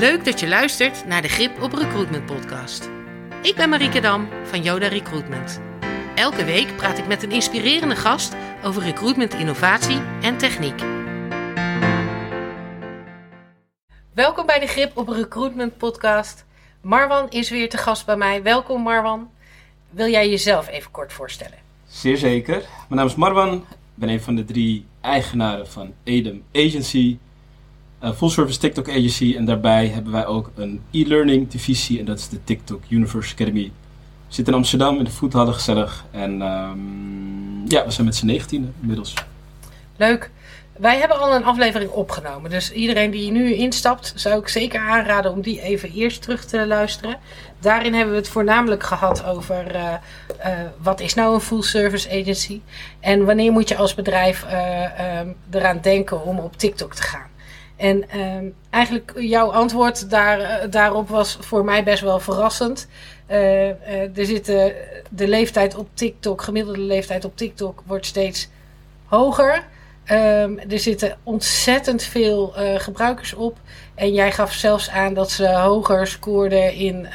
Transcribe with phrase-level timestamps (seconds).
[0.00, 2.90] Leuk dat je luistert naar de Grip op Recruitment podcast.
[3.42, 5.60] Ik ben Marieke Dam van Yoda Recruitment.
[6.14, 10.80] Elke week praat ik met een inspirerende gast over recruitment innovatie en techniek.
[14.12, 16.46] Welkom bij de Grip op Recruitment podcast.
[16.80, 18.42] Marwan is weer te gast bij mij.
[18.42, 19.30] Welkom Marwan.
[19.90, 21.58] Wil jij jezelf even kort voorstellen?
[21.88, 22.56] Zeer zeker.
[22.56, 23.54] Mijn naam is Marwan.
[23.54, 27.18] Ik ben een van de drie eigenaren van Edem Agency.
[28.00, 29.34] Een full service TikTok agency.
[29.36, 31.98] En daarbij hebben wij ook een e-learning divisie.
[31.98, 33.72] En dat is de TikTok Universe Academy.
[34.28, 36.04] We zitten in Amsterdam in de voethallen gezellig.
[36.10, 39.14] En ehm, ja, we zijn met z'n 19 inmiddels.
[39.96, 40.30] Leuk.
[40.80, 42.50] Wij hebben al een aflevering opgenomen.
[42.50, 46.66] Dus iedereen die nu instapt, zou ik zeker aanraden om die even eerst terug te
[46.66, 47.16] luisteren.
[47.58, 49.92] Daarin hebben we het voornamelijk gehad over uh,
[50.46, 52.60] uh, wat is nou een full service agency
[53.00, 57.29] en wanneer moet je als bedrijf uh, um, eraan denken om op TikTok te gaan.
[57.80, 62.88] En um, eigenlijk jouw antwoord daar, daarop was voor mij best wel verrassend.
[63.26, 64.72] er zitten
[65.10, 68.48] de leeftijd op TikTok, gemiddelde leeftijd op TikTok, wordt steeds
[69.04, 69.54] hoger.
[70.12, 73.58] Um, er zitten ontzettend veel gebruikers op.
[73.94, 77.06] En jij gaf zelfs aan dat ze hoger scoorden in.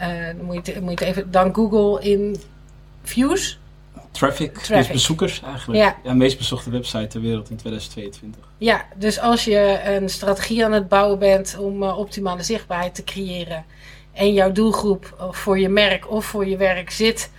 [0.00, 2.36] Uh, moet, je moet je even, dan Google in
[3.02, 3.58] views.
[4.18, 4.76] Traffic, Traffic.
[4.76, 5.82] meest bezoekers eigenlijk.
[5.82, 5.96] Ja.
[6.02, 8.44] ja, meest bezochte website ter wereld in 2022.
[8.58, 13.04] Ja, dus als je een strategie aan het bouwen bent om uh, optimale zichtbaarheid te
[13.04, 13.64] creëren.
[14.12, 17.30] en jouw doelgroep voor je merk of voor je werk zit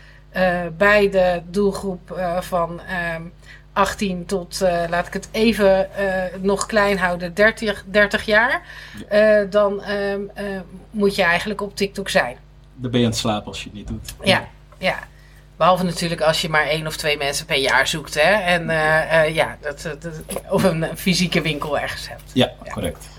[0.77, 2.81] bij de doelgroep van.
[3.15, 3.31] Um,
[3.73, 5.89] 18 tot, uh, laat ik het even
[6.41, 8.61] nog klein houden, 30, 30 jaar.
[9.49, 10.21] Dan ehm,
[10.91, 12.37] moet je eigenlijk op TikTok zijn.
[12.75, 14.15] Dan ben je aan het slapen als je het niet doet.
[14.23, 14.99] Ja, ja.
[15.59, 18.13] Behalve natuurlijk als je maar één of twee mensen per jaar zoekt.
[18.13, 18.31] Hè?
[18.31, 18.63] En
[19.33, 20.21] ja, dat, dat,
[20.55, 22.31] of een fysieke winkel ergens hebt.
[22.33, 22.71] Ja, ja.
[22.71, 23.09] correct.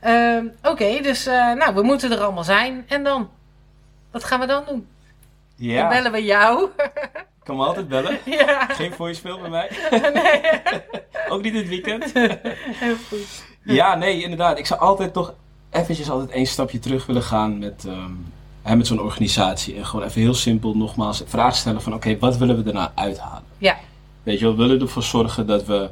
[0.00, 2.84] Ehm, oké, okay, dus nou, we moeten er allemaal zijn.
[2.88, 3.30] En dan?
[4.10, 4.86] Wat gaan we dan doen?
[5.56, 5.80] Ja.
[5.80, 6.68] Dan bellen we jou.
[7.42, 8.18] kan me altijd bellen.
[8.38, 8.66] Ja.
[8.66, 9.70] Geen voicemail bij mij.
[10.22, 10.40] Nee.
[11.28, 12.12] Ook niet dit weekend.
[12.14, 13.44] Heel goed.
[13.62, 14.58] Ja, nee, inderdaad.
[14.58, 15.34] Ik zou altijd toch
[15.70, 18.32] eventjes altijd één stapje terug willen gaan met, um,
[18.66, 19.76] hè, met zo'n organisatie.
[19.76, 22.68] En gewoon even heel simpel nogmaals de vraag stellen van oké, okay, wat willen we
[22.68, 23.42] erna uithalen?
[23.58, 23.76] Ja.
[24.22, 25.90] Weet je wel, we willen ervoor zorgen dat we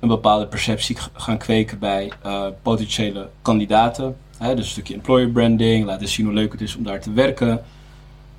[0.00, 4.16] een bepaalde perceptie gaan kweken bij uh, potentiële kandidaten.
[4.38, 7.12] Hè, dus een stukje employer branding, laten zien hoe leuk het is om daar te
[7.12, 7.64] werken.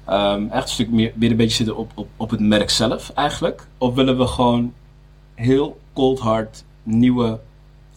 [0.10, 3.12] Um, echt een stuk meer, weer een beetje zitten op, op, op het merk zelf
[3.16, 3.68] eigenlijk?
[3.78, 4.74] Of willen we gewoon
[5.36, 7.40] heel cold hard nieuwe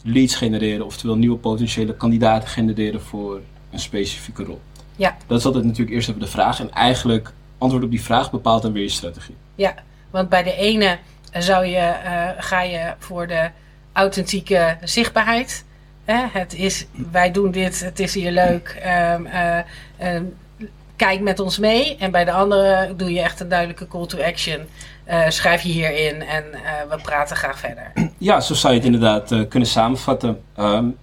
[0.02, 3.40] leads genereren, oftewel nieuwe potentiële kandidaten genereren voor
[3.70, 4.60] een specifieke rol?
[4.98, 5.16] Ja.
[5.26, 6.60] Dat is altijd natuurlijk eerst even de vraag.
[6.60, 9.36] En eigenlijk antwoord op die vraag bepaalt dan weer je strategie.
[9.54, 9.74] Ja,
[10.10, 10.98] want bij de ene
[11.32, 13.50] zou je, uh, ga je voor de
[13.92, 15.64] authentieke zichtbaarheid.
[16.04, 16.26] Hè?
[16.32, 18.82] Het is, wij doen dit, het is hier leuk.
[19.14, 19.58] Um, uh,
[20.14, 20.36] um,
[20.98, 21.96] kijk met ons mee.
[21.96, 24.60] En bij de andere doe je echt een duidelijke call to action.
[25.08, 26.60] Uh, schrijf je hierin en uh,
[26.90, 27.92] we praten graag verder.
[28.18, 30.40] Ja, zo zou je het inderdaad uh, kunnen samenvatten.
[30.58, 30.96] Um,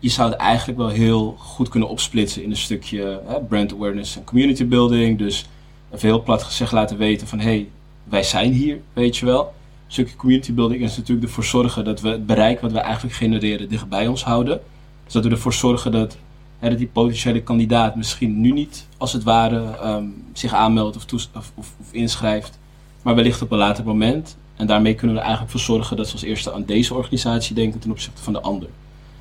[0.00, 4.24] je, zou het eigenlijk wel heel goed kunnen opsplitsen in een stukje brand awareness en
[4.24, 5.18] community building.
[5.18, 5.48] Dus
[5.94, 7.68] even heel plat gezegd laten weten van hé, hey,
[8.04, 9.44] wij zijn hier, weet je wel.
[9.44, 13.14] Een stukje community building is natuurlijk ervoor zorgen dat we het bereik wat we eigenlijk
[13.14, 14.60] genereren dicht bij ons houden.
[15.04, 16.16] Dus dat we ervoor zorgen dat
[16.58, 21.04] dat die potentiële kandidaat misschien nu niet, als het ware, um, zich aanmeldt of,
[21.34, 22.58] of, of, inschrijft,
[23.02, 24.36] maar wellicht op een later moment.
[24.56, 27.54] En daarmee kunnen we er eigenlijk voor zorgen dat ze als eerste aan deze organisatie
[27.54, 28.68] denken ten opzichte van de ander.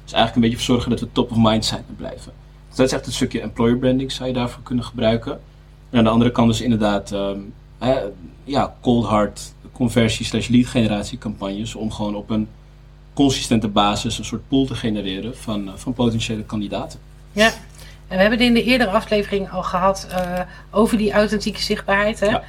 [0.03, 2.31] Dus eigenlijk een beetje voor zorgen dat we top of mind zijn en blijven.
[2.67, 5.39] Dus dat is echt een stukje employer branding, zou je daarvoor kunnen gebruiken.
[5.89, 7.99] En aan de andere kant dus inderdaad, um, hè,
[8.43, 12.47] ja, cold hard conversie slash lead generatie campagnes om gewoon op een
[13.13, 16.99] consistente basis een soort pool te genereren van, van potentiële kandidaten.
[17.37, 17.47] Ja,
[18.07, 20.39] en we hebben het in de eerdere aflevering al gehad uh,
[20.71, 22.19] over die authentieke zichtbaarheid.
[22.19, 22.27] Hè?
[22.27, 22.43] Ja.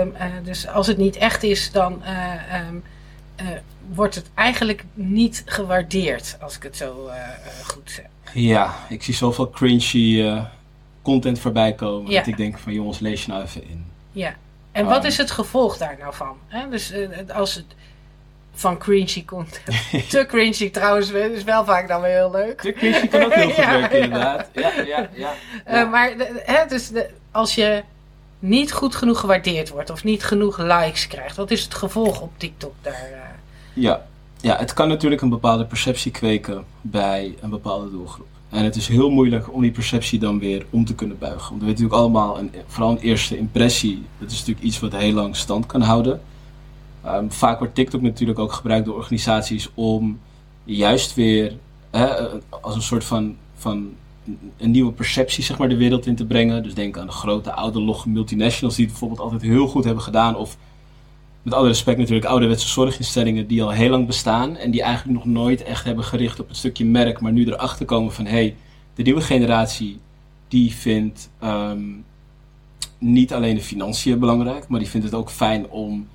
[0.00, 2.82] Um, uh, dus als het niet echt is, dan uh, um,
[3.94, 7.10] wordt het eigenlijk niet gewaardeerd, als ik het zo
[7.64, 8.04] goed zeg.
[8.32, 10.42] Ja, ik zie zoveel cringy
[11.02, 12.10] content voorbij komen.
[12.10, 12.18] Ja.
[12.18, 13.86] Dat ik denk van jongens, lees je nou even in.
[14.12, 14.34] Ja,
[14.72, 16.36] en wat is het gevolg daar nou van?
[16.46, 16.68] Hè?
[16.68, 16.92] Dus
[17.32, 17.66] als het
[18.58, 19.76] van cringy content.
[20.10, 22.60] Te cringy trouwens is wel vaak dan weer heel leuk.
[22.60, 24.48] Te cringy kan ook heel goed ja, werken, inderdaad.
[24.52, 25.08] Ja, ja, ja.
[25.66, 25.84] ja.
[25.84, 27.82] Uh, maar de, hè, dus de, als je
[28.38, 32.32] niet goed genoeg gewaardeerd wordt of niet genoeg likes krijgt, wat is het gevolg op
[32.36, 33.08] TikTok daar?
[33.12, 33.82] Uh?
[33.82, 34.06] Ja.
[34.40, 38.26] ja, het kan natuurlijk een bepaalde perceptie kweken bij een bepaalde doelgroep.
[38.48, 41.48] En het is heel moeilijk om die perceptie dan weer om te kunnen buigen.
[41.48, 44.92] Want we weten natuurlijk allemaal, een, vooral een eerste impressie, dat is natuurlijk iets wat
[44.92, 46.20] heel lang stand kan houden.
[47.14, 50.18] Um, vaak wordt TikTok natuurlijk ook gebruikt door organisaties om
[50.64, 51.56] juist weer
[51.90, 52.06] hè,
[52.60, 53.90] als een soort van van
[54.56, 56.62] een nieuwe perceptie zeg maar, de wereld in te brengen.
[56.62, 60.02] Dus denk aan de grote oude logge multinationals die het bijvoorbeeld altijd heel goed hebben
[60.02, 60.36] gedaan.
[60.36, 60.56] Of
[61.42, 64.56] met alle respect natuurlijk ouderwetse zorginstellingen die al heel lang bestaan.
[64.56, 67.20] En die eigenlijk nog nooit echt hebben gericht op het stukje merk.
[67.20, 68.56] Maar nu erachter komen van hé, hey,
[68.94, 69.98] de nieuwe generatie
[70.48, 71.82] die vindt ehm,
[72.98, 74.68] niet alleen de financiën belangrijk.
[74.68, 76.08] Maar die vindt het ook fijn om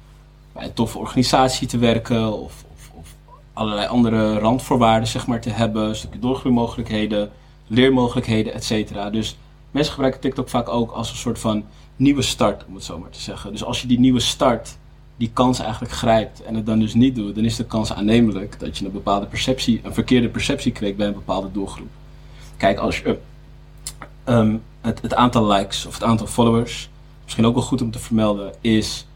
[0.54, 2.40] bij een toffe organisatie te werken.
[2.40, 3.16] Of, of,
[3.54, 5.96] allerlei andere randvoorwaarden zeg maar, te hebben.
[5.96, 7.32] Stukje doorgroeimogelijkheden
[7.68, 9.10] leermogelijkheden, et cetera.
[9.10, 9.38] Dus
[9.72, 11.64] mensen gebruiken TikTok vaak ook als een soort van
[11.96, 13.52] nieuwe start, om het zo maar te zeggen.
[13.52, 14.78] Dus als je die nieuwe start,
[15.18, 18.60] die kans eigenlijk grijpt en het dan dus niet doet, dan is de kans aannemelijk
[18.60, 21.90] dat je een bepaalde perceptie, een verkeerde perceptie krijgt bij een bepaalde doelgroep.
[22.58, 23.20] Kijk, als je
[24.26, 26.90] um, het, het aantal likes of het aantal followers,
[27.24, 29.08] misschien ook wel goed om te vermelden, is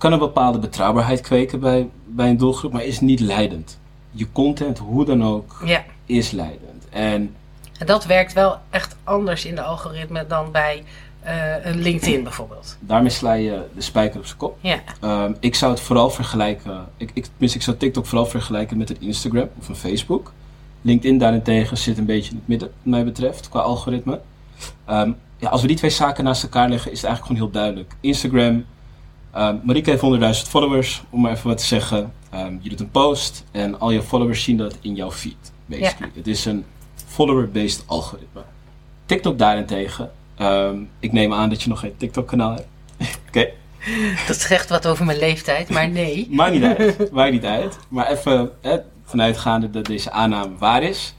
[0.00, 3.78] kan een bepaalde betrouwbaarheid kweken bij, bij een doelgroep, maar is niet leidend.
[4.10, 5.84] Je content, hoe dan ook, ja.
[6.06, 6.88] is leidend.
[6.90, 7.34] En
[7.78, 10.84] en dat werkt wel echt anders in de algoritme dan bij
[11.24, 12.76] uh, een LinkedIn bijvoorbeeld.
[12.80, 14.58] Daarmee sla je de spijker op zijn kop.
[14.60, 14.80] Ja.
[15.24, 18.90] Um, ik zou het vooral vergelijken, ik, ik, tenminste ik zou TikTok vooral vergelijken met
[18.90, 20.32] een Instagram of een Facebook.
[20.82, 24.20] LinkedIn daarentegen zit een beetje in het midden, wat mij betreft, qua algoritme.
[24.90, 27.60] Um, ja, als we die twee zaken naast elkaar leggen, is het eigenlijk gewoon heel
[27.62, 27.96] duidelijk.
[28.00, 28.64] Instagram,
[29.36, 32.12] um, Marieke heeft 100.000 followers, om maar even wat te zeggen.
[32.60, 35.52] je doet een post en al je followers zien dat in jouw feed.
[35.66, 36.10] Basically.
[36.12, 36.18] Ja.
[36.18, 36.64] Het is een
[37.06, 38.42] follower-based algoritme.
[39.06, 40.10] TikTok daarentegen,
[40.40, 42.66] um, ik neem aan dat je nog geen TikTok-kanaal hebt.
[43.28, 43.48] Oké.
[44.26, 46.26] Dat zegt wat over mijn leeftijd, maar nee.
[46.30, 47.78] Maakt niet uit, maakt niet uit.
[47.88, 51.14] Maar even hè, vanuitgaande dat deze aanname waar is.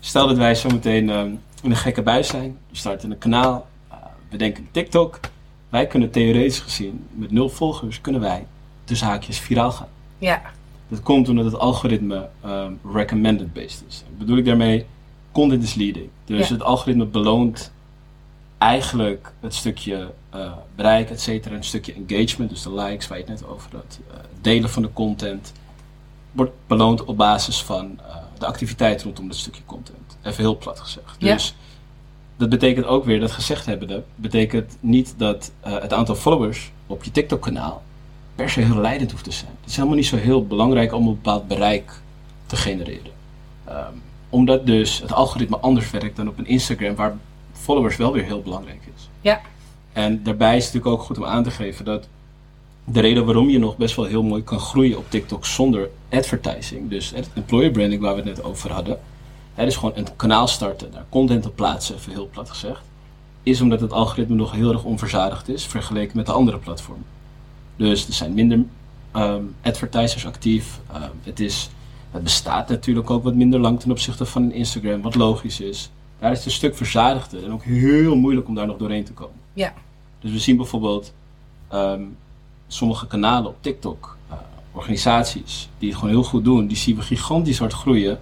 [0.00, 2.58] Stel dat wij zometeen um, in een gekke buis zijn.
[2.70, 3.96] We starten een kanaal, uh,
[4.28, 5.20] we denken TikTok.
[5.68, 8.46] Wij kunnen theoretisch gezien, met nul volgers, kunnen wij
[8.84, 9.88] tussen haakjes viraal gaan.
[10.18, 10.42] Ja.
[10.88, 14.04] Dat komt omdat het algoritme um, recommended based is.
[14.18, 14.86] bedoel ik daarmee?
[15.32, 16.08] content is leading.
[16.24, 17.72] Dus het algoritme beloont
[18.58, 23.24] eigenlijk het stukje uh, bereik, et cetera, een stukje engagement, dus de likes waar je
[23.24, 25.52] het net over had, uh, delen van de content,
[26.32, 30.16] wordt beloond op basis van uh, de activiteit rondom dat stukje content.
[30.22, 31.20] Even heel plat gezegd.
[31.20, 31.54] Dus
[32.36, 37.10] dat betekent ook weer, dat gezegd hebbende, betekent niet dat het aantal followers op je
[37.10, 37.82] TikTok-kanaal
[38.34, 39.52] per se heel leidend hoeft te zijn.
[39.60, 41.92] Het is helemaal niet zo heel belangrijk om een bepaald bereik
[42.46, 43.12] te genereren.
[43.68, 47.16] Um, omdat dus het algoritme anders werkt dan op een Instagram, waar
[47.52, 49.08] followers wel weer heel belangrijk is.
[49.20, 49.40] Ja.
[49.92, 52.08] En daarbij is het natuurlijk ook goed om aan te geven dat
[52.84, 56.90] de reden waarom je nog best wel heel mooi kan groeien op TikTok zonder advertising,
[56.90, 58.98] dus het employer branding waar we het net over hadden,
[59.56, 62.82] hè, dus gewoon een kanaal starten, daar content op plaatsen, even heel plat gezegd,
[63.42, 67.06] is omdat het algoritme nog heel erg onverzadigd is vergeleken met de andere platformen.
[67.76, 68.64] Dus er zijn minder
[69.16, 70.80] um, advertisers actief.
[70.94, 71.70] Um, het is
[72.10, 75.90] het bestaat natuurlijk ook wat minder lang ten opzichte van Instagram, wat logisch is.
[76.18, 79.12] Daar is het een stuk verzadigder en ook heel moeilijk om daar nog doorheen te
[79.12, 79.40] komen.
[79.52, 79.74] Ja.
[80.20, 81.12] Dus we zien bijvoorbeeld
[81.72, 82.16] um,
[82.66, 84.36] sommige kanalen op TikTok, uh,
[84.72, 88.18] organisaties die het gewoon heel goed doen, die zien we gigantisch hard groeien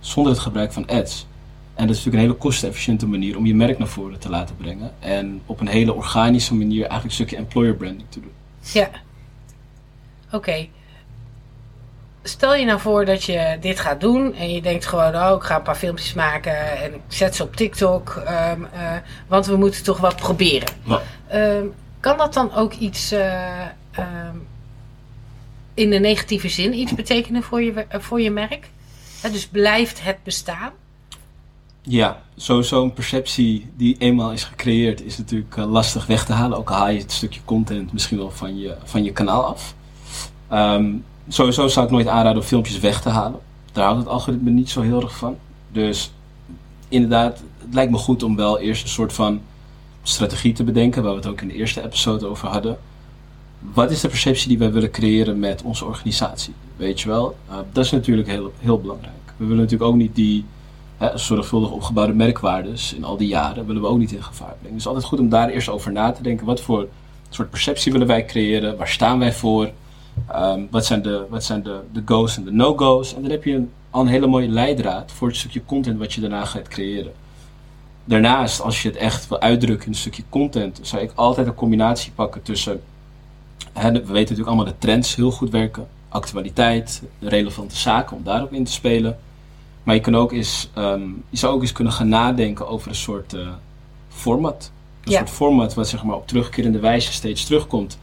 [0.00, 1.26] zonder het gebruik van ads.
[1.74, 4.56] En dat is natuurlijk een hele kostenefficiënte manier om je merk naar voren te laten
[4.56, 4.92] brengen.
[4.98, 8.32] En op een hele organische manier eigenlijk een stukje employer branding te doen.
[8.60, 8.90] Ja.
[10.32, 10.68] Oké
[12.28, 15.42] stel je nou voor dat je dit gaat doen en je denkt gewoon, oh, ik
[15.42, 18.92] ga een paar filmpjes maken en ik zet ze op TikTok, um, uh,
[19.26, 20.68] want we moeten toch wat proberen.
[21.34, 23.60] Um, kan dat dan ook iets uh,
[23.98, 24.46] um,
[25.74, 28.68] in de negatieve zin iets betekenen voor je, voor je merk?
[29.22, 30.72] Dus blijft het bestaan?
[31.82, 36.58] Ja, sowieso een perceptie die eenmaal is gecreëerd is natuurlijk uh, lastig weg te halen.
[36.58, 39.74] Ook al haal je het stukje content misschien wel van je, van je kanaal af.
[40.52, 43.40] Um, sowieso zou ik nooit aanraden om filmpjes weg te halen.
[43.72, 45.36] Daar houdt het algoritme niet zo heel erg van.
[45.72, 46.12] Dus
[46.88, 49.40] inderdaad, het lijkt me goed om wel eerst een soort van
[50.02, 52.78] strategie te bedenken, waar we het ook in de eerste episode over hadden.
[53.58, 56.54] Wat is de perceptie die wij willen creëren met onze organisatie?
[56.78, 59.14] Weet je wel, uh, dat is natuurlijk heel, heel belangrijk.
[59.36, 60.44] We willen natuurlijk ook niet die
[60.96, 64.76] hè, zorgvuldig opgebouwde merkwaardes in al die jaren, willen we ook niet in gevaar brengen.
[64.76, 66.46] Dus altijd goed om daar eerst over na te denken.
[66.46, 66.88] Wat voor
[67.28, 68.76] soort perceptie willen wij creëren?
[68.76, 69.70] Waar staan wij voor?
[70.34, 73.14] Um, wat zijn, de, wat zijn de, de go's en de no-go's?
[73.14, 76.12] En dan heb je een, al een hele mooie leidraad voor het stukje content wat
[76.12, 77.12] je daarna gaat creëren.
[78.04, 81.54] Daarnaast, als je het echt wil uitdrukken in een stukje content, zou ik altijd een
[81.54, 82.80] combinatie pakken tussen.
[83.72, 88.52] Hè, we weten natuurlijk allemaal de trends heel goed werken, actualiteit, relevante zaken om daarop
[88.52, 89.18] in te spelen.
[89.82, 92.94] Maar je, kan ook eens, um, je zou ook eens kunnen gaan nadenken over een
[92.94, 93.48] soort uh,
[94.08, 94.72] format.
[95.04, 95.18] Een ja.
[95.18, 97.98] soort format wat zeg maar, op terugkerende wijze steeds terugkomt.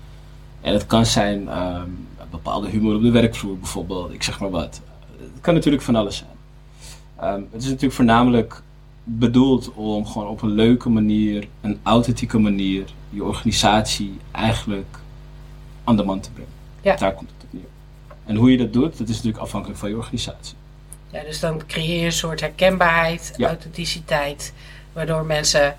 [0.61, 4.81] En het kan zijn um, bepaalde humor op de werkvloer bijvoorbeeld, ik zeg maar wat.
[5.17, 6.29] Het kan natuurlijk van alles zijn.
[7.33, 8.61] Um, het is natuurlijk voornamelijk
[9.03, 14.99] bedoeld om gewoon op een leuke manier, een authentieke manier, je organisatie eigenlijk
[15.83, 16.51] aan de man te brengen.
[16.81, 16.95] Ja.
[16.95, 17.44] Daar komt het.
[18.25, 20.55] En hoe je dat doet, dat is natuurlijk afhankelijk van je organisatie.
[21.11, 23.47] Ja, dus dan creëer je een soort herkenbaarheid, Ja.
[23.47, 24.53] authenticiteit,
[24.93, 25.75] waardoor mensen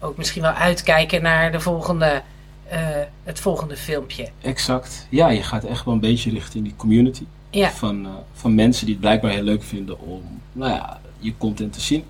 [0.00, 2.22] ook misschien wel uitkijken naar de volgende,
[2.68, 2.78] eh,
[3.24, 4.28] het volgende filmpje.
[4.40, 5.06] Exact.
[5.10, 7.24] Ja, je gaat echt wel een beetje richting die community.
[7.50, 7.70] Ja.
[7.70, 10.22] Van, eh, van mensen die het blijkbaar heel leuk vinden om
[10.52, 12.04] nou ja, je content te zien.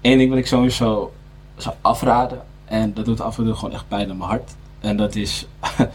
[0.00, 1.12] Eén ding wat ik sowieso
[1.56, 4.54] zou afraden, en dat doet af en toe gewoon echt pijn aan mijn hart.
[4.80, 5.46] En dat is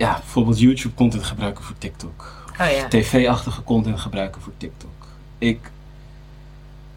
[0.00, 2.44] ja, bijvoorbeeld YouTube content gebruiken voor TikTok.
[2.60, 2.88] Oh ja.
[2.88, 4.90] TV-achtige content gebruiken voor TikTok.
[5.38, 5.70] Ik,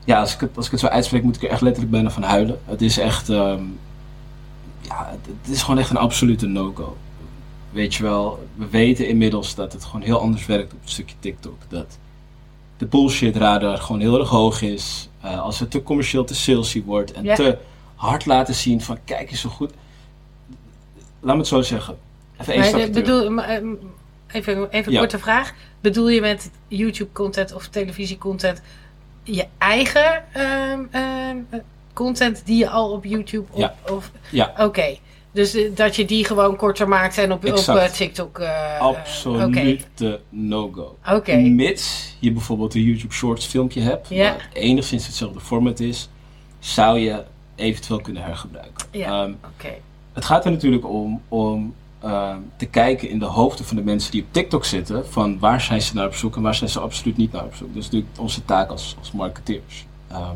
[0.06, 2.10] ja, als ik, het, als ik het zo uitspreek, moet ik er echt letterlijk bijna
[2.10, 2.60] van huilen.
[2.66, 3.64] Het is echt, ehm,
[4.82, 6.98] ja, het, het is gewoon echt een absolute no-go.
[7.72, 11.16] Weet je wel, we weten inmiddels dat het gewoon heel anders werkt op een stukje
[11.20, 11.58] TikTok.
[11.68, 11.98] Dat
[12.78, 15.10] de bullshit radar gewoon heel erg hoog is.
[15.22, 17.36] Eh, als het te commercieel, te salesy wordt en Ja.
[17.36, 17.58] te
[17.96, 19.72] hard laten zien van kijk eens zo goed.
[21.20, 21.98] Laat me het zo zeggen.
[22.42, 23.08] Even één Maar stapje de- terug.
[23.18, 23.68] bedoel, maar, ehm,
[24.32, 25.00] even even een Ja.
[25.00, 25.54] korte vraag.
[25.82, 28.62] Bedoel je met YouTube-content of televisie-content
[29.24, 31.60] je eigen ehm, ehm, eh,
[31.94, 33.76] content die je al op YouTube op, Ja.
[33.90, 34.54] of Ja.
[34.60, 34.98] Oké,
[35.32, 38.40] dus eh, dat je die gewoon korter maakt en op, op eh, TikTok.
[38.40, 40.98] eh, eh, Absolute no-go.
[41.12, 41.36] oké.
[41.36, 44.36] Mits je bijvoorbeeld een YouTube Shorts filmpje hebt, Ja.
[44.54, 46.10] enigszins hetzelfde format is,
[46.60, 47.24] zou je
[47.56, 48.88] eventueel kunnen hergebruiken.
[48.92, 49.24] Ja.
[49.26, 49.74] Oké.
[50.14, 54.12] het gaat er natuurlijk om om ehm, te kijken in de hoofden van de mensen
[54.12, 56.80] die op TikTok zitten, van waar zijn ze naar op zoek en waar zijn ze
[56.80, 57.68] absoluut niet naar op zoek.
[57.68, 59.86] Dat is natuurlijk onze taak als, als marketeers.
[60.08, 60.36] Ehm,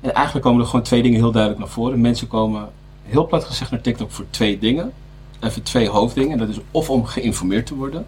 [0.00, 2.00] en eigenlijk komen er gewoon twee dingen heel duidelijk naar voren.
[2.00, 2.68] Mensen komen
[3.02, 4.92] heel plat gezegd naar TikTok voor twee dingen.
[5.40, 6.38] Even twee hoofddingen.
[6.38, 8.06] Dat is of om geïnformeerd te worden,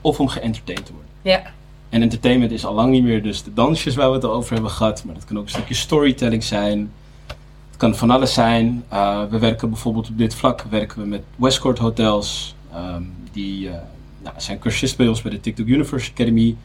[0.00, 1.10] of om geëntertained te worden.
[1.22, 1.42] Ja,
[1.88, 4.70] En entertainment is al lang niet meer dus de dansjes waar we het over hebben
[4.70, 5.04] gehad.
[5.04, 6.90] Maar dat kan ook een stukje storytelling zijn.
[7.78, 8.84] Kan van alles zijn.
[8.92, 12.54] Uh, we werken bijvoorbeeld op dit vlak werken we met Westcourt Hotels.
[12.74, 13.72] Um, die uh,
[14.22, 16.56] nou, zijn cursisten bij ons bij de TikTok Universe Academy.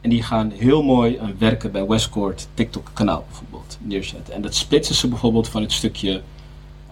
[0.00, 4.34] En die gaan heel mooi uh, werken bij Westcourt TikTok kanaal bijvoorbeeld neerzetten.
[4.34, 6.22] En dat splitsen ze bijvoorbeeld van het stukje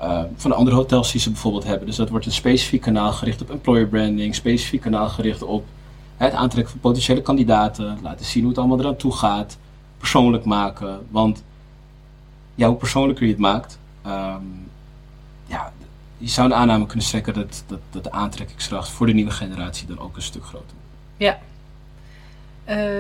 [0.01, 1.87] uh, van de andere hotels die ze bijvoorbeeld hebben.
[1.87, 4.35] Dus dat wordt een specifiek kanaal gericht op employer branding.
[4.35, 5.65] Specifiek kanaal gericht op
[6.17, 9.59] het aantrekken van potentiële kandidaten, laten zien hoe het allemaal eraan toe gaat,
[9.99, 10.99] persoonlijk maken.
[11.11, 11.43] Want
[12.61, 14.71] ja, hoe persoonlijker je het maakt, um,
[15.47, 15.73] ja,
[16.19, 19.87] je zou een aanname kunnen strekken dat, dat, dat de aantrekkingskracht voor de nieuwe generatie
[19.87, 20.97] dan ook een stuk groter wordt.
[21.17, 21.39] Ja.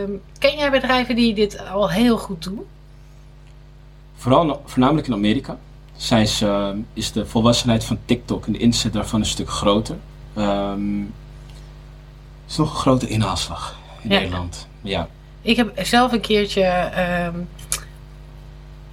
[0.03, 2.67] Um, ken jij bedrijven die dit al heel goed doen?
[4.17, 5.59] Vooral, voornamelijk in Amerika
[5.97, 9.97] zijn ze, is de volwassenheid van TikTok en de inzet daarvan een stuk groter.
[10.37, 11.15] Um,
[12.49, 14.19] is nog een grote inhaalslag in ja.
[14.19, 14.69] Nederland.
[14.81, 15.09] Ja.
[15.43, 16.91] Ik heb zelf een keertje
[17.35, 17.49] um,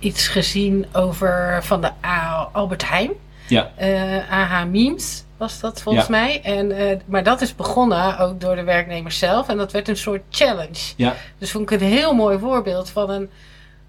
[0.07, 3.11] iets gezien over van de A Albert Heijn.
[3.47, 3.71] Ja.
[3.81, 6.11] Uh, AH Memes was dat volgens ja.
[6.11, 6.41] mij.
[6.41, 9.47] En, uh, maar dat is begonnen ook door de werknemers zelf.
[9.47, 10.93] En dat werd een soort challenge.
[10.95, 11.15] Ja.
[11.37, 13.29] Dus vond ik een heel mooi voorbeeld van een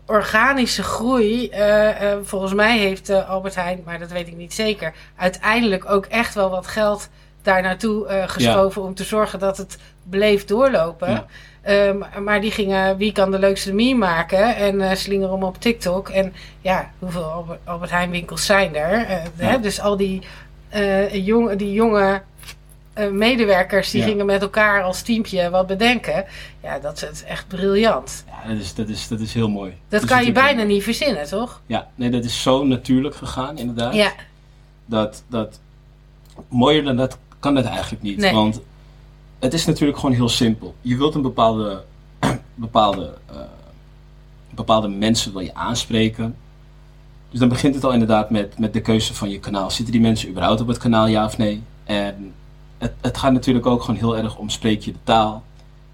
[0.06, 1.50] organische groei.
[1.52, 1.88] Uh,
[2.22, 6.50] volgens mij heeft Albert Heijn, maar dat weet ik niet zeker, uiteindelijk ook echt wel
[6.50, 7.08] wat geld
[7.42, 8.88] daar naartoe geschoven ja.
[8.88, 11.26] om te zorgen dat het bleef doorlopen.
[11.68, 15.60] Um, maar die gingen wie kan de leukste meme maken en uh, slingeren om op
[15.60, 16.08] TikTok.
[16.08, 19.00] En ja, hoeveel Albert, Albert Heijn winkels zijn er?
[19.00, 19.22] Uh, ja.
[19.36, 19.60] hè?
[19.60, 20.22] Dus al die,
[21.12, 22.22] jong, die jonge
[23.10, 26.24] medewerkers die gingen met elkaar als teampje wat bedenken.
[26.62, 28.24] Ja, dat is echt briljant.
[28.26, 29.70] Ja, dat is, dat is, dat is heel mooi.
[29.88, 31.60] Dat, dat kan je bijna niet verzinnen, toch?
[31.66, 33.94] Ja, nee, dat is zo natuurlijk gegaan inderdaad.
[33.94, 34.12] Ja.
[34.86, 35.60] Dat, dat
[36.48, 38.18] mooier dan dat kan het eigenlijk niet.
[38.18, 38.32] Nee.
[38.32, 38.60] Want
[39.38, 40.74] het is natuurlijk gewoon heel simpel.
[40.80, 41.84] Je wilt een bepaalde,
[42.54, 43.36] bepaalde, uh,
[44.50, 46.36] bepaalde mensen wil je aanspreken.
[47.30, 49.70] Dus dan begint het al inderdaad met, met de keuze van je kanaal.
[49.70, 51.62] Zitten die mensen überhaupt op het kanaal, ja of nee?
[51.84, 52.32] En
[52.78, 55.42] het, het gaat natuurlijk ook gewoon heel erg om spreek je de taal.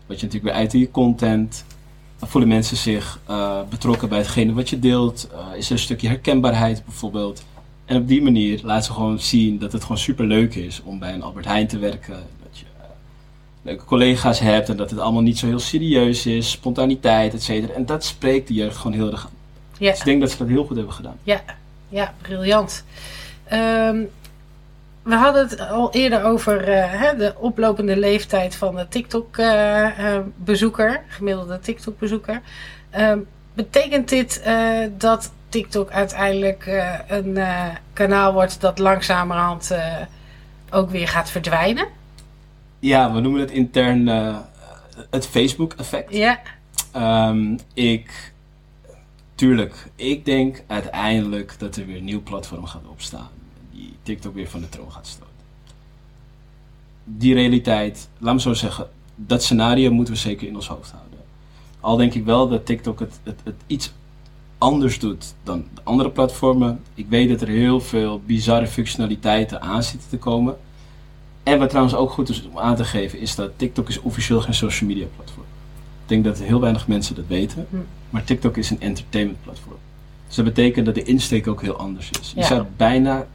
[0.07, 1.65] Wat je natuurlijk weer uit in je content.
[2.19, 5.29] Dan voelen mensen zich uh, betrokken bij hetgene wat je deelt.
[5.33, 7.45] Uh, is er een stukje herkenbaarheid bijvoorbeeld.
[7.85, 10.99] En op die manier laat ze gewoon zien dat het gewoon super leuk is om
[10.99, 12.23] bij een Albert Heijn te werken.
[13.65, 16.51] Leuke collega's hebt en dat het allemaal niet zo heel serieus is.
[16.51, 17.73] Spontaniteit, et cetera.
[17.73, 19.31] En dat spreekt de jeugd gewoon heel erg aan.
[19.79, 19.91] Ja.
[19.91, 21.19] Dus ik denk dat ze dat heel goed hebben gedaan.
[21.23, 21.41] Ja,
[21.89, 22.85] ja briljant.
[23.53, 24.11] Um,
[25.03, 30.97] we hadden het al eerder over uh, hè, de oplopende leeftijd van de TikTok-bezoeker, uh,
[31.09, 32.41] gemiddelde TikTok-bezoeker.
[32.99, 37.39] Um, betekent dit uh, dat TikTok uiteindelijk een
[37.93, 39.77] kanaal wordt dat langzamerhand
[40.71, 41.87] ook weer gaat verdwijnen?
[42.85, 44.07] Ja, we noemen het intern
[45.11, 46.13] het Facebook-effect.
[46.13, 46.41] Ja.
[47.29, 48.33] Um, ik,
[49.35, 53.29] tuurlijk, ik denk uiteindelijk dat er weer een nieuw platform gaat opstaan.
[53.73, 55.33] Die TikTok weer van de troon gaat stoten.
[57.05, 61.19] Die realiteit, laat me zo zeggen, dat scenario moeten we zeker in ons hoofd houden.
[61.81, 63.93] Al denk ik wel dat TikTok het, het, het iets
[64.59, 66.81] anders doet dan de andere platformen.
[66.95, 70.57] Ik weet dat er heel veel bizarre functionaliteiten aan zitten te komen.
[71.45, 74.41] En wat trouwens ook goed is om aan te geven, is dat TikTok is officieel
[74.41, 75.47] geen social media platform.
[76.03, 77.67] Ik denk dat heel weinig mensen dat weten.
[77.71, 77.77] Hm.
[78.11, 79.77] Maar TikTok is een entertainment platform.
[80.27, 82.33] Dus dat betekent dat de insteek ook heel anders is.
[82.37, 83.27] Je zou het bijna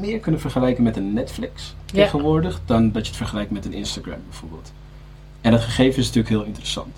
[0.00, 2.02] meer kunnen vergelijken met een Netflix Ja.
[2.02, 4.72] tegenwoordig, dan dat je het vergelijkt met een Instagram bijvoorbeeld.
[5.40, 6.96] En dat gegeven is natuurlijk heel interessant.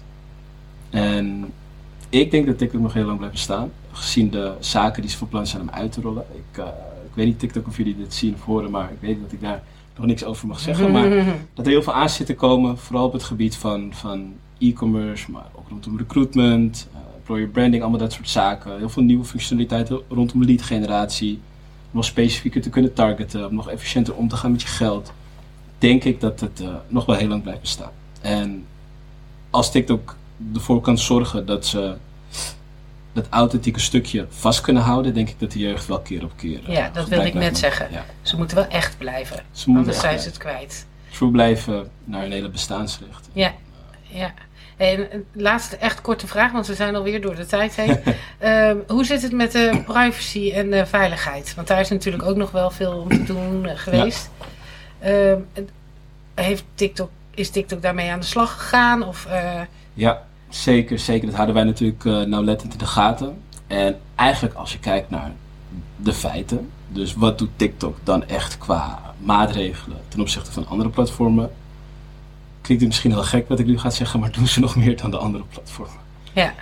[0.91, 1.53] En
[2.09, 5.29] ik denk dat TikTok nog heel lang blijft bestaan, gezien de zaken die ze van
[5.29, 6.25] plan zijn om uit te rollen.
[6.33, 6.67] Ik, eh,
[7.05, 9.41] ik weet niet TikTok of jullie dit zien of horen, maar ik weet dat ik
[9.41, 9.62] daar
[9.97, 10.92] nog niks over mag zeggen.
[10.92, 11.09] Maar
[11.54, 15.30] dat er heel veel aan zit te komen, vooral op het gebied van, van e-commerce,
[15.30, 18.78] maar ook rondom recruitment, eh, employer branding, allemaal dat soort zaken.
[18.78, 23.70] Heel veel nieuwe functionaliteiten rondom lead generatie, om nog specifieker te kunnen targeten, om nog
[23.70, 25.12] efficiënter om te gaan met je geld.
[25.78, 27.90] Denk ik dat het eh, nog wel heel lang blijft bestaan.
[28.20, 28.64] En
[29.50, 30.16] als TikTok
[30.54, 31.97] ervoor kan zorgen dat ze
[33.12, 36.61] dat authentieke stukje vast kunnen houden, denk ik dat de jeugd wel keer op keer.
[36.67, 37.88] eh, Ja, dat gebruik wilde ik net zeggen.
[37.90, 38.05] Ja.
[38.23, 39.37] Ze moeten wel echt blijven.
[39.52, 40.87] Ze moeten Anders zijn ze het kwijt.
[41.12, 43.29] True blijven naar hun hele bestaansrecht.
[43.33, 43.52] Ja,
[44.02, 44.33] ja.
[44.76, 47.99] En een laatste echt korte vraag, want we zijn alweer door de tijd heen.
[48.38, 51.55] Ehm, hoe zit het met de privacy en de veiligheid?
[51.55, 54.31] Want daar is natuurlijk ook nog wel veel om te doen eh, geweest.
[54.99, 55.38] Ehm,
[56.35, 59.02] heeft TikTok, is TikTok daarmee aan de slag gegaan?
[59.02, 59.61] Of, eh,
[59.95, 61.26] Ja, zeker, zeker.
[61.26, 63.37] Dat hadden wij natuurlijk eh, nauwlettend in de gaten.
[63.66, 65.33] En eigenlijk als je kijkt naar
[65.97, 71.50] de feiten, dus wat doet TikTok dan echt qua maatregelen ten opzichte van andere platformen?
[72.61, 74.97] Klinkt het misschien heel gek wat ik nu ga zeggen, maar doen ze nog meer
[74.97, 75.97] dan de andere platformen?
[76.33, 76.52] ja,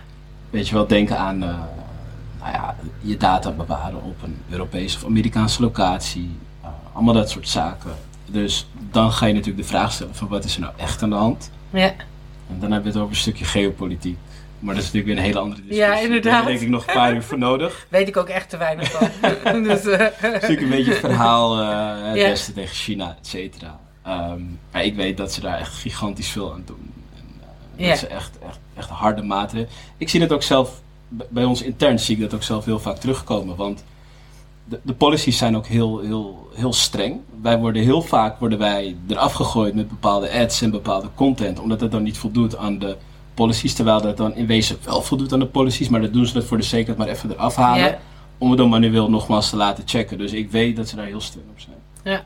[0.50, 1.48] Weet je wel, denken aan eh,
[2.40, 6.30] nou ja, je data bewaren op een Europese of Amerikaanse locatie.
[6.62, 7.90] eh, allemaal dat soort zaken.
[8.26, 11.10] Dus dan ga je natuurlijk de vraag stellen van wat is er nou echt aan
[11.10, 11.50] de hand?
[11.70, 11.92] ja,
[12.48, 14.18] En dan hebben we het over een stukje geopolitiek.
[14.58, 15.94] Maar dat is natuurlijk weer een hele andere discussie.
[15.94, 16.32] Ja, inderdaad.
[16.32, 17.86] Daar heb ik denk ik nog een paar uur voor nodig.
[17.88, 19.08] weet ik ook echt te weinig van.
[19.62, 22.28] dus, Het is natuurlijk een beetje het verhaal eh het Ja.
[22.28, 23.80] Westen tegen China, et cetera.
[24.02, 24.40] Ehm,
[24.72, 26.92] maar ik weet dat ze daar echt gigantisch veel aan doen.
[27.16, 27.42] En,
[27.76, 27.88] eh.
[27.88, 29.74] Dat ze echt, echt, echt harde maatregelen...
[29.96, 32.96] Ik zie dat ook zelf, bij ons intern zie ik dat ook zelf heel vaak
[32.96, 33.56] terugkomen.
[33.56, 33.84] Want
[34.68, 37.20] de, de policies zijn ook heel, heel, heel streng.
[37.42, 41.60] Wij worden heel vaak worden wij eraf gegooid met bepaalde ads en bepaalde content.
[41.60, 42.96] Omdat dat dan niet voldoet aan de
[43.34, 43.74] policies.
[43.74, 45.88] Terwijl dat dan in wezen wel voldoet aan de policies.
[45.88, 47.84] Maar dat doen ze dat voor de zekerheid maar even eraf halen.
[47.84, 47.98] Ja.
[48.38, 50.18] Om het dan manueel nogmaals te laten checken.
[50.18, 52.22] Dus ik weet dat ze daar heel streng op zijn.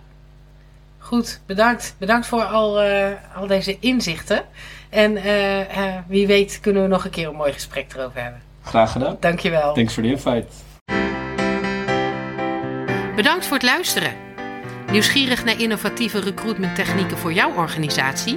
[0.98, 1.94] goed, bedankt.
[1.98, 4.44] Bedankt voor al, eh, al deze inzichten.
[4.88, 8.40] En eh, eh, wie weet kunnen we nog een keer een mooi gesprek erover hebben.
[8.62, 9.16] Graag gedaan.
[9.20, 9.74] Dankjewel.
[9.74, 10.46] Thanks voor de invite.
[13.16, 14.16] Bedankt voor het luisteren.
[14.90, 18.36] Nieuwsgierig naar innovatieve recruitment technieken voor jouw organisatie?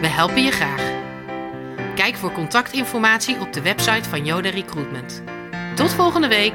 [0.00, 0.90] We helpen je graag.
[1.94, 5.22] Kijk voor contactinformatie op de website van Yoda Recruitment.
[5.74, 6.54] Tot volgende week!